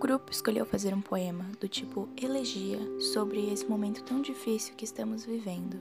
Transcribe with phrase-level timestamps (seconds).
[0.00, 2.78] grupo escolheu fazer um poema do tipo elegia
[3.12, 5.76] sobre esse momento tão difícil que estamos vivendo.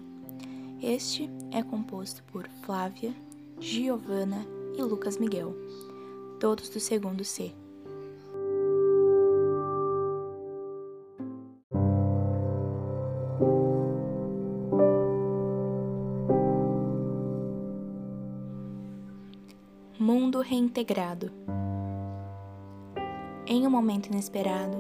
[0.84, 3.14] Este é composto por Flávia,
[3.62, 4.46] Giovana
[4.78, 5.56] e Lucas Miguel,
[6.38, 7.54] todos do segundo C.
[19.98, 21.32] Mundo reintegrado.
[23.52, 24.78] Em um momento inesperado,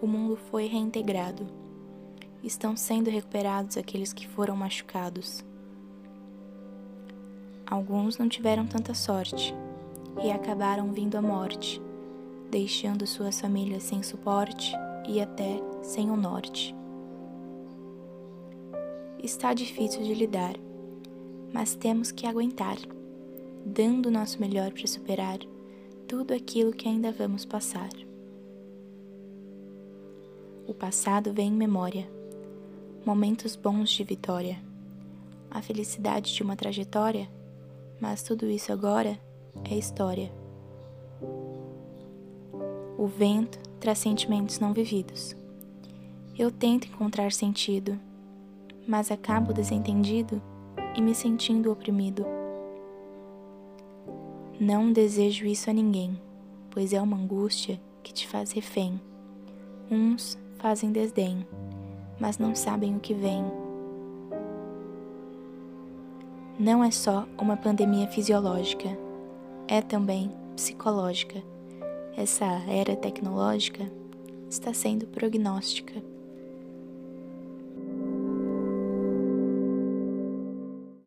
[0.00, 1.44] o mundo foi reintegrado.
[2.40, 5.44] Estão sendo recuperados aqueles que foram machucados.
[7.66, 9.52] Alguns não tiveram tanta sorte
[10.22, 11.82] e acabaram vindo à morte,
[12.48, 14.72] deixando suas famílias sem suporte
[15.08, 16.72] e até sem o norte.
[19.20, 20.54] Está difícil de lidar,
[21.52, 22.76] mas temos que aguentar,
[23.66, 25.40] dando o nosso melhor para superar
[26.06, 27.90] tudo aquilo que ainda vamos passar.
[30.72, 32.10] O passado vem em memória,
[33.04, 34.58] momentos bons de vitória,
[35.50, 37.28] a felicidade de uma trajetória,
[38.00, 39.20] mas tudo isso agora
[39.70, 40.32] é história.
[42.96, 45.36] O vento traz sentimentos não vividos.
[46.38, 48.00] Eu tento encontrar sentido
[48.88, 50.40] mas acabo desentendido
[50.96, 52.24] e me sentindo oprimido.
[54.58, 56.18] Não desejo isso a ninguém,
[56.70, 58.98] pois é uma angústia que te faz refém.
[59.90, 61.44] Uns fazem desdém,
[62.20, 63.44] mas não sabem o que vem.
[66.56, 68.96] Não é só uma pandemia fisiológica,
[69.66, 71.42] é também psicológica.
[72.16, 73.90] Essa era tecnológica
[74.48, 76.11] está sendo prognóstica.